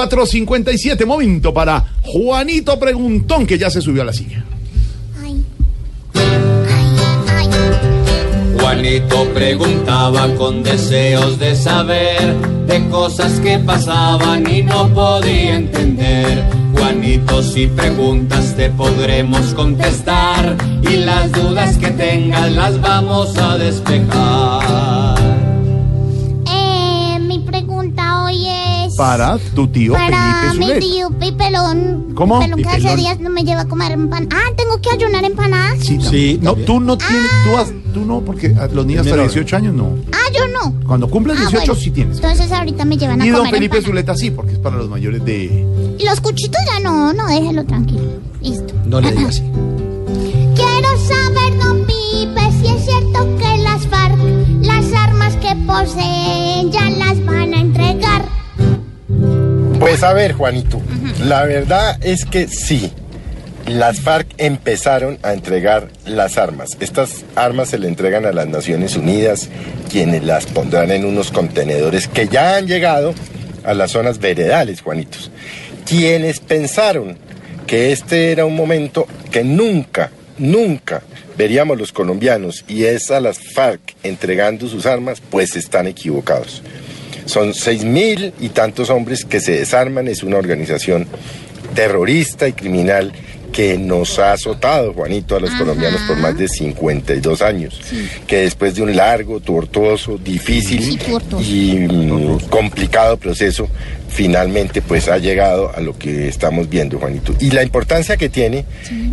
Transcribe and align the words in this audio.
457, 0.00 1.04
momento 1.04 1.52
para 1.52 1.84
Juanito 2.02 2.78
Preguntón, 2.78 3.46
que 3.46 3.58
ya 3.58 3.68
se 3.68 3.82
subió 3.82 4.00
a 4.00 4.06
la 4.06 4.14
silla. 4.14 4.42
Ay. 5.22 5.44
Ay, 6.14 7.48
ay. 7.48 7.48
Juanito 8.58 9.28
preguntaba 9.34 10.34
con 10.36 10.62
deseos 10.62 11.38
de 11.38 11.54
saber 11.54 12.34
de 12.66 12.88
cosas 12.88 13.40
que 13.40 13.58
pasaban 13.58 14.50
y 14.50 14.62
no 14.62 14.88
podía 14.94 15.56
entender. 15.56 16.44
Juanito, 16.72 17.42
si 17.42 17.66
preguntas 17.66 18.56
te 18.56 18.70
podremos 18.70 19.52
contestar 19.52 20.56
y 20.82 20.96
las 20.96 21.30
dudas 21.32 21.76
que 21.76 21.88
tengas 21.88 22.50
las 22.52 22.80
vamos 22.80 23.36
a 23.36 23.58
despejar. 23.58 24.69
Para 29.00 29.38
tu 29.54 29.66
tío 29.68 29.94
para 29.94 30.50
Felipe 30.52 30.74
mi 30.74 30.80
tío 30.80 31.10
Pipelón. 31.10 32.12
¿Cómo? 32.14 32.38
Pelón 32.40 32.62
que 32.62 32.68
hace 32.68 32.76
Pipelón. 32.78 32.96
días 32.98 33.18
no 33.20 33.30
me 33.30 33.44
lleva 33.44 33.62
a 33.62 33.64
comer 33.64 33.92
empanadas. 33.92 34.28
Ah, 34.46 34.52
tengo 34.56 34.78
que 34.80 34.90
ayunar 34.90 35.24
empanadas. 35.24 35.78
Sí, 35.80 35.98
Sí, 36.02 36.38
no, 36.42 36.54
tú 36.54 36.80
no 36.80 36.98
tienes, 36.98 37.22
tú, 37.44 37.56
has- 37.56 37.72
tú 37.94 38.04
no, 38.04 38.20
porque 38.20 38.54
a 38.60 38.66
los 38.66 38.84
niños 38.84 39.00
hasta 39.06 39.16
Menor. 39.16 39.30
18 39.32 39.56
años 39.56 39.74
no. 39.74 39.96
Ah, 40.12 40.30
yo 40.34 40.46
no. 40.48 40.74
Cuando 40.86 41.08
cumples 41.08 41.38
Ah, 41.38 41.48
18 41.48 41.66
bueno. 41.72 41.80
sí 41.82 41.90
tienes. 41.92 42.16
Entonces 42.16 42.52
ahorita 42.52 42.84
me 42.84 42.98
llevan 42.98 43.22
a 43.22 43.26
Y 43.26 43.30
don 43.30 43.44
Felipe 43.46 43.78
empanadas. 43.78 43.84
Zuleta 43.86 44.14
sí, 44.16 44.30
porque 44.30 44.52
es 44.52 44.58
para 44.58 44.76
los 44.76 44.90
mayores 44.90 45.24
de... 45.24 45.66
Y 45.98 46.04
los 46.04 46.20
cuchitos 46.20 46.60
ya 46.66 46.80
no, 46.80 47.12
no, 47.14 47.26
déjelo 47.26 47.64
tranquilo. 47.64 48.02
Listo. 48.42 48.74
No 48.84 49.00
le 49.00 49.12
digas 49.12 49.36
así. 49.36 49.42
Quiero 50.54 50.88
saber, 51.08 51.58
don 51.58 51.86
Pipe, 51.86 52.52
si 52.60 52.66
es 52.68 52.84
cierto 52.84 53.36
que 53.38 53.56
las 53.62 53.86
FARC, 53.86 54.18
las 54.62 54.92
armas 54.92 55.34
que 55.36 55.54
poseen, 55.66 56.39
Pues 59.90 60.04
a 60.04 60.12
ver, 60.12 60.34
Juanito, 60.34 60.80
la 61.18 61.44
verdad 61.44 61.98
es 62.00 62.24
que 62.24 62.46
sí. 62.46 62.92
Las 63.66 63.98
FARC 63.98 64.28
empezaron 64.38 65.18
a 65.24 65.32
entregar 65.32 65.88
las 66.06 66.38
armas. 66.38 66.76
Estas 66.78 67.24
armas 67.34 67.70
se 67.70 67.78
le 67.78 67.88
entregan 67.88 68.24
a 68.24 68.30
las 68.30 68.46
Naciones 68.46 68.94
Unidas, 68.94 69.48
quienes 69.90 70.22
las 70.22 70.46
pondrán 70.46 70.92
en 70.92 71.04
unos 71.04 71.32
contenedores 71.32 72.06
que 72.06 72.28
ya 72.28 72.54
han 72.54 72.68
llegado 72.68 73.14
a 73.64 73.74
las 73.74 73.90
zonas 73.90 74.20
veredales, 74.20 74.80
Juanitos. 74.80 75.32
Quienes 75.84 76.38
pensaron 76.38 77.18
que 77.66 77.90
este 77.90 78.30
era 78.30 78.44
un 78.44 78.54
momento 78.54 79.08
que 79.32 79.42
nunca, 79.42 80.12
nunca 80.38 81.02
veríamos 81.36 81.76
los 81.76 81.90
colombianos 81.90 82.64
y 82.68 82.84
es 82.84 83.10
a 83.10 83.18
las 83.18 83.40
FARC 83.40 83.80
entregando 84.04 84.68
sus 84.68 84.86
armas, 84.86 85.20
pues 85.20 85.56
están 85.56 85.88
equivocados. 85.88 86.62
Son 87.30 87.54
seis 87.54 87.84
mil 87.84 88.32
y 88.40 88.48
tantos 88.48 88.90
hombres 88.90 89.24
que 89.24 89.38
se 89.40 89.52
desarman. 89.52 90.08
Es 90.08 90.22
una 90.22 90.36
organización 90.36 91.06
terrorista 91.74 92.48
y 92.48 92.52
criminal 92.52 93.12
que 93.52 93.76
nos 93.78 94.18
ha 94.18 94.32
azotado, 94.32 94.92
Juanito, 94.92 95.34
a 95.36 95.40
los 95.40 95.50
colombianos 95.50 96.00
por 96.02 96.16
más 96.18 96.36
de 96.38 96.46
52 96.48 97.42
años. 97.42 97.80
Que 98.26 98.38
después 98.42 98.74
de 98.76 98.82
un 98.82 98.94
largo, 98.94 99.40
tortuoso, 99.40 100.18
difícil 100.18 100.82
Sí, 100.82 100.96
tortuoso. 100.96 101.44
y 101.44 101.86
mm, 101.90 102.38
complicado 102.48 103.16
proceso, 103.16 103.68
finalmente 104.08 104.82
pues 104.82 105.08
ha 105.08 105.18
llegado 105.18 105.74
a 105.74 105.80
lo 105.80 105.98
que 105.98 106.28
estamos 106.28 106.68
viendo, 106.68 106.98
Juanito. 106.98 107.34
Y 107.40 107.50
la 107.50 107.62
importancia 107.62 108.16
que 108.16 108.28
tiene 108.28 108.64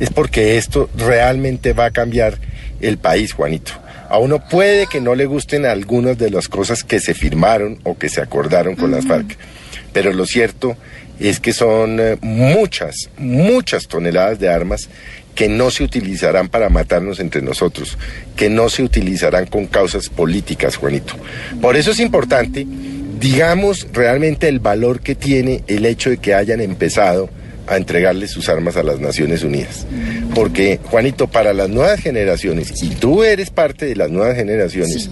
es 0.00 0.10
porque 0.10 0.56
esto 0.56 0.88
realmente 0.96 1.72
va 1.72 1.86
a 1.86 1.90
cambiar 1.90 2.38
el 2.80 2.98
país, 2.98 3.32
Juanito. 3.32 3.72
A 4.14 4.18
uno 4.18 4.38
puede 4.38 4.86
que 4.86 5.00
no 5.00 5.16
le 5.16 5.26
gusten 5.26 5.66
algunas 5.66 6.16
de 6.16 6.30
las 6.30 6.46
cosas 6.46 6.84
que 6.84 7.00
se 7.00 7.14
firmaron 7.14 7.80
o 7.82 7.98
que 7.98 8.08
se 8.08 8.20
acordaron 8.20 8.76
con 8.76 8.92
las 8.92 9.06
FARC, 9.06 9.36
pero 9.92 10.12
lo 10.12 10.24
cierto 10.24 10.76
es 11.18 11.40
que 11.40 11.52
son 11.52 11.98
eh, 11.98 12.16
muchas, 12.20 13.10
muchas 13.18 13.88
toneladas 13.88 14.38
de 14.38 14.48
armas 14.48 14.88
que 15.34 15.48
no 15.48 15.68
se 15.72 15.82
utilizarán 15.82 16.48
para 16.48 16.68
matarnos 16.68 17.18
entre 17.18 17.42
nosotros, 17.42 17.98
que 18.36 18.48
no 18.48 18.68
se 18.68 18.84
utilizarán 18.84 19.46
con 19.46 19.66
causas 19.66 20.08
políticas, 20.08 20.76
Juanito. 20.76 21.14
Por 21.60 21.74
eso 21.74 21.90
es 21.90 21.98
importante, 21.98 22.64
digamos 23.18 23.88
realmente 23.92 24.46
el 24.46 24.60
valor 24.60 25.00
que 25.00 25.16
tiene 25.16 25.64
el 25.66 25.84
hecho 25.86 26.10
de 26.10 26.18
que 26.18 26.34
hayan 26.34 26.60
empezado 26.60 27.30
a 27.66 27.76
entregarle 27.76 28.28
sus 28.28 28.48
armas 28.48 28.76
a 28.76 28.82
las 28.82 29.00
Naciones 29.00 29.42
Unidas. 29.42 29.86
Porque, 30.34 30.78
Juanito, 30.82 31.26
para 31.26 31.52
las 31.52 31.68
nuevas 31.68 32.00
generaciones, 32.00 32.82
y 32.82 32.90
tú 32.90 33.22
eres 33.22 33.50
parte 33.50 33.86
de 33.86 33.96
las 33.96 34.10
nuevas 34.10 34.36
generaciones, 34.36 35.10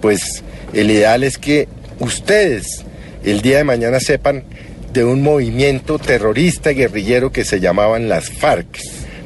pues 0.00 0.42
el 0.72 0.90
ideal 0.90 1.22
es 1.24 1.38
que 1.38 1.68
ustedes 1.98 2.84
el 3.24 3.42
día 3.42 3.58
de 3.58 3.64
mañana 3.64 4.00
sepan 4.00 4.44
de 4.92 5.04
un 5.04 5.22
movimiento 5.22 5.98
terrorista 5.98 6.70
guerrillero 6.70 7.32
que 7.32 7.44
se 7.44 7.60
llamaban 7.60 8.08
las 8.08 8.30
FARC, 8.30 8.66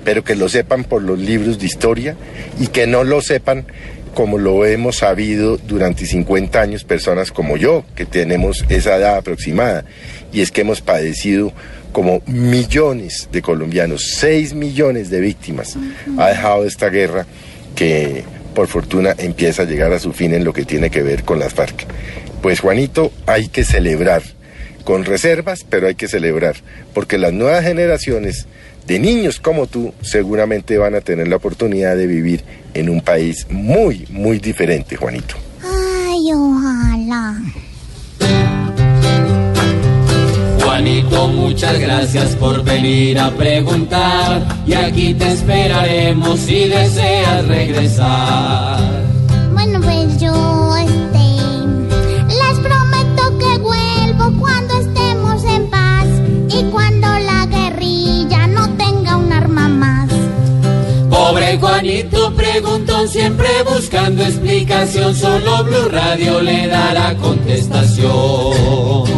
pero 0.05 0.23
que 0.23 0.37
lo 0.37 0.49
sepan 0.49 0.85
por 0.85 1.03
los 1.03 1.19
libros 1.19 1.59
de 1.59 1.67
historia 1.67 2.17
y 2.61 2.69
que 2.69 2.87
no 2.87 3.05
lo 3.05 3.21
sepan 3.21 3.67
como 4.17 4.39
lo 4.39 4.65
hemos 4.65 4.97
sabido 4.97 5.59
durante 5.59 6.07
50 6.07 6.59
años 6.59 6.85
personas 6.85 7.31
como 7.31 7.59
yo, 7.59 7.85
que 7.95 8.07
tenemos 8.07 8.65
esa 8.71 8.97
edad 8.97 9.17
aproximada, 9.17 9.85
y 10.33 10.41
es 10.41 10.51
que 10.51 10.63
hemos 10.63 10.81
padecido 10.81 11.53
como 11.93 12.23
millones 12.25 13.29
de 13.31 13.43
colombianos, 13.43 14.13
6 14.17 14.55
millones 14.55 15.11
de 15.11 15.21
víctimas 15.21 15.77
ha 16.17 16.29
dejado 16.29 16.65
esta 16.65 16.89
guerra 16.89 17.27
que 17.75 18.25
por 18.55 18.69
fortuna 18.69 19.15
empieza 19.19 19.63
a 19.63 19.67
llegar 19.67 19.93
a 19.93 19.99
su 19.99 20.15
fin 20.15 20.33
en 20.33 20.45
lo 20.45 20.55
que 20.55 20.65
tiene 20.65 20.89
que 20.89 21.03
ver 21.03 21.23
con 21.23 21.39
las 21.39 21.53
FARC. 21.53 21.85
Pues 22.41 22.61
Juanito, 22.61 23.13
hay 23.27 23.49
que 23.49 23.65
celebrar, 23.65 24.23
con 24.87 25.05
reservas, 25.05 25.67
pero 25.69 25.89
hay 25.89 25.97
que 25.97 26.07
celebrar, 26.07 26.55
porque 26.95 27.19
las 27.19 27.33
nuevas 27.33 27.65
generaciones 27.65 28.47
de 28.87 29.01
niños 29.01 29.41
como 29.41 29.67
tú 29.67 29.93
seguramente 30.01 30.79
van 30.79 30.95
a 30.95 31.01
tener 31.01 31.27
la 31.27 31.37
oportunidad 31.37 31.97
de 31.97 32.07
vivir 32.07 32.45
en 32.73 32.89
un 32.89 33.01
país 33.01 33.49
muy, 33.51 34.07
muy 34.11 34.39
diferente, 34.39 34.95
Juanito. 34.95 35.35
Ay, 35.61 36.33
ojalá. 36.33 37.35
Juanito, 40.63 41.29
muchas 41.29 41.81
gracias 41.81 42.37
por 42.37 42.63
venir 42.63 43.19
a 43.19 43.33
preguntar 43.33 44.47
y 44.69 44.75
aquí 44.75 45.15
te 45.15 45.33
esperaremos 45.33 46.39
si 46.39 46.69
deseas 46.69 47.45
regresar. 47.49 49.03
Bueno, 49.53 49.81
pues 49.81 50.21
yo, 50.21 50.33
Juanito 61.59 62.33
preguntón 62.35 63.09
siempre 63.09 63.49
buscando 63.65 64.23
explicación, 64.23 65.15
solo 65.15 65.65
Blue 65.65 65.89
Radio 65.91 66.41
le 66.41 66.67
dará 66.67 67.15
contestación. 67.17 69.17